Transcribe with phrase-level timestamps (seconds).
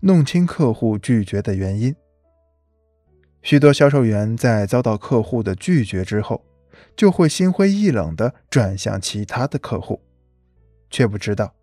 [0.00, 1.94] 弄清客户拒绝的原因。
[3.42, 6.44] 许多销售员在遭到客户的拒绝之后，
[6.96, 10.00] 就会心灰意冷地转向其他的客户，
[10.90, 11.54] 却不知道，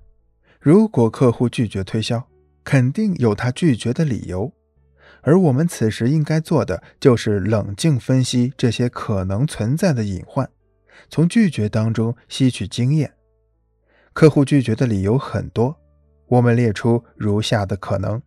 [0.59, 2.27] 如果客户拒绝推销，
[2.63, 4.51] 肯定有他拒绝的理由。
[5.21, 10.49] 而我们此时应该做的，就是冷静分析这些可能存在的隐患，
[11.09, 13.13] 从拒绝当中吸取经验。
[14.13, 15.75] 客户拒绝的理由很多，
[16.27, 18.21] 我们列出如下的可能：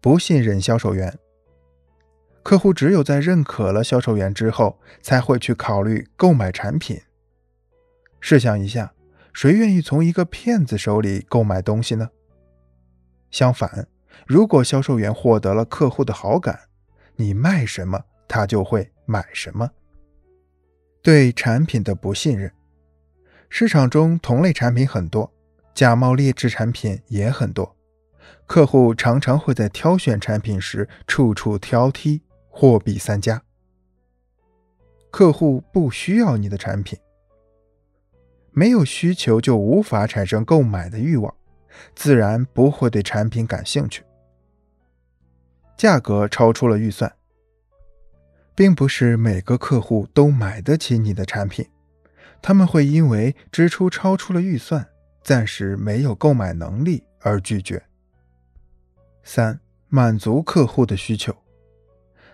[0.00, 1.18] 不信任销售员。
[2.42, 7.00] 客户只有在认可了销售员之后，才会去考虑购买产品。
[8.20, 8.94] 试想一下，
[9.32, 12.10] 谁愿意从一个骗子手里购买东西呢？
[13.30, 13.86] 相反。
[14.26, 16.58] 如果销售员获得了客户的好感，
[17.16, 19.70] 你卖什么他就会买什么。
[21.02, 22.52] 对产品的不信任，
[23.48, 25.32] 市场中同类产品很多，
[25.74, 27.76] 假冒劣质产品也很多，
[28.50, 33.40] 客户常常会在挑选产品时处处挑剔，货比三家。
[35.12, 36.98] 客户不需要你的产品，
[38.50, 41.32] 没有需求就无法产生购买的欲望，
[41.94, 44.02] 自然不会对产品感兴趣。
[45.76, 47.14] 价格超出了预算，
[48.56, 51.64] 并不是每个客户都买得起你的产品，
[52.42, 54.84] 他们会因为支出超出了预算，
[55.22, 57.80] 暂时没有购买能力而拒绝。
[59.22, 61.34] 三、满足客户的需求，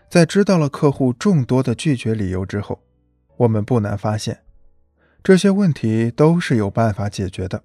[0.08, 2.80] 在知道了客户众多的拒绝理由之后，
[3.36, 4.42] 我们不难发现，
[5.22, 7.62] 这些问题都是有办法解决的。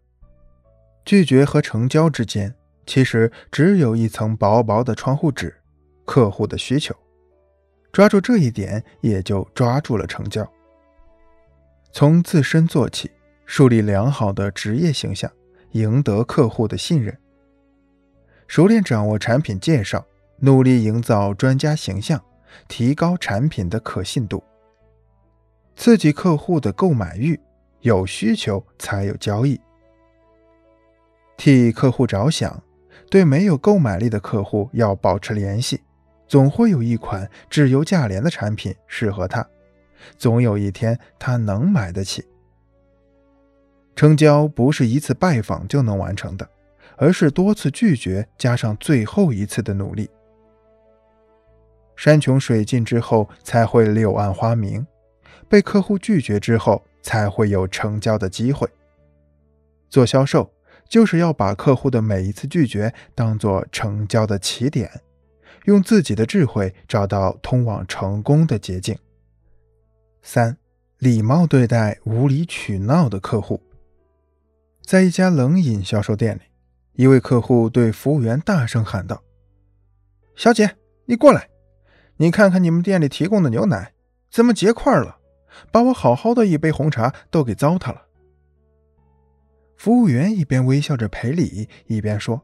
[1.06, 2.54] 拒绝和成交之间，
[2.86, 5.56] 其实只有一层薄薄的窗户纸。
[6.04, 6.94] 客户的需求，
[7.94, 10.46] 抓住这一点，也就抓住了成交。
[11.94, 13.10] 从自身做起，
[13.46, 15.32] 树立良好的职业形象，
[15.72, 17.18] 赢得客户的信任。
[18.52, 20.06] 熟练掌握产品介绍，
[20.40, 22.22] 努力营造专家形象，
[22.68, 24.44] 提高产品的可信度，
[25.78, 27.40] 刺激客户的购买欲。
[27.80, 29.58] 有需求才有交易，
[31.38, 32.62] 替客户着想，
[33.10, 35.80] 对没有购买力的客户要保持联系。
[36.28, 39.48] 总会有一款质优价廉的产品适合他，
[40.18, 42.22] 总有一天他能买得起。
[43.96, 46.48] 成交不是一次拜访就能完成的，
[47.02, 50.08] 而是多次拒绝加上最后一次的努力。
[51.96, 54.86] 山穷水尽之后才会柳暗花明，
[55.50, 58.70] 被客户拒绝之后才会有成交的机会。
[59.90, 60.54] 做销售
[60.88, 65.02] 就是要把客户的每一次拒绝当做成交的起点。
[65.66, 68.96] 用自己的智慧找到通往成功的捷径。
[70.22, 70.56] 三、
[71.00, 73.60] 礼貌对待无理取闹的客户。
[74.84, 76.42] 在一家冷饮销售店里，
[76.94, 79.24] 一位客户对服务员大声喊道
[80.36, 80.76] ：“小姐，
[81.06, 81.50] 你过来，
[82.18, 83.94] 你看看你们店里提供的牛奶
[84.30, 85.20] 怎么结块了，
[85.72, 88.08] 把我好好的一杯红茶都给糟蹋了。”
[89.78, 92.42] 服务员一边微笑着赔礼，一边说：“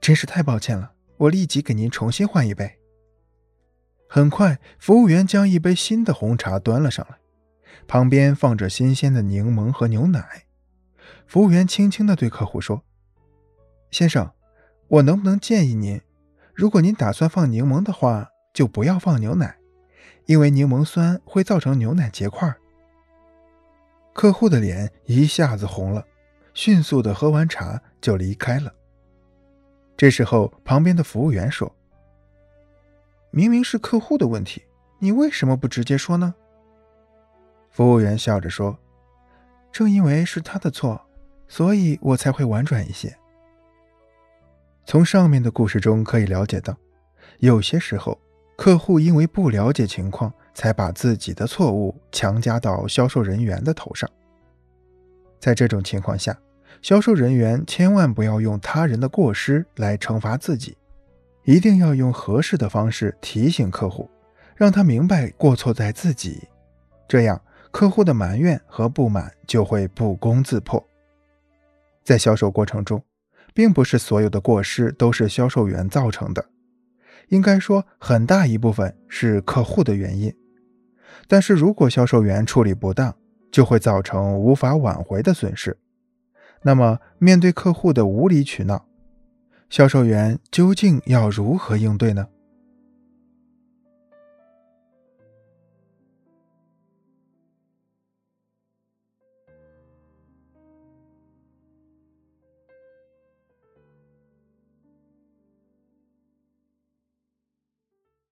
[0.00, 2.78] 真是太抱歉了。”我立即给您重新换一杯。
[4.08, 7.18] 很快，服务员将一杯新的红茶端了上来，
[7.88, 10.44] 旁边放着新鲜的柠檬和牛奶。
[11.26, 12.84] 服务员轻轻地对客户说
[13.90, 14.30] ：“先生，
[14.88, 16.00] 我能不能建议您，
[16.54, 19.56] 如果您打算放柠檬的话，就不要放牛奶，
[20.26, 22.54] 因为柠檬酸会造成牛奶结块。”
[24.12, 26.04] 客户的脸一下子红了，
[26.52, 28.74] 迅速的喝完茶就离开了。
[29.96, 31.74] 这时候，旁边的服务员说
[33.30, 34.62] ：“明明是客户的问题，
[34.98, 36.34] 你为什么不直接说呢？”
[37.70, 38.78] 服务员笑着说
[39.72, 41.00] ：“正因为是他的错，
[41.46, 43.17] 所以我才会婉转一些。”
[44.88, 46.74] 从上面的故事中可以了解到，
[47.40, 48.18] 有些时候，
[48.56, 54.08] 客户因为不了解情况，才把自己的错误强加到销售人员的头上。
[55.38, 56.34] 在这种情况下，
[56.80, 60.74] 销售人员千万不要用他人的过失来惩罚自己，
[61.44, 64.08] 一定要用合适的方式提醒客户，
[64.56, 66.48] 让他明白过错在自己，
[67.06, 67.38] 这样
[67.70, 70.82] 客户的埋怨和不满就会不攻自破。
[72.02, 73.04] 在销售过程中，
[73.58, 76.46] 并不是所有的过失都是销售员造成的，
[77.26, 80.32] 应该说很大一部分是客户的原因。
[81.26, 83.16] 但是如果销售员处理不当，
[83.50, 85.76] 就会造成无法挽回的损失。
[86.62, 88.86] 那么，面对客户的无理取闹，
[89.68, 92.28] 销售员究竟要如何应对呢？